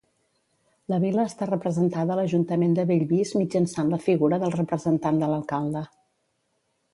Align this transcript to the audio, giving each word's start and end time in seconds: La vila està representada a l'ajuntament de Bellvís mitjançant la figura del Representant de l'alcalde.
La 0.93 0.97
vila 1.01 1.25
està 1.31 1.47
representada 1.49 2.13
a 2.15 2.17
l'ajuntament 2.19 2.73
de 2.79 2.85
Bellvís 2.93 3.35
mitjançant 3.41 3.93
la 3.95 4.01
figura 4.07 4.41
del 4.45 4.55
Representant 4.57 5.21
de 5.25 5.31
l'alcalde. 5.35 5.85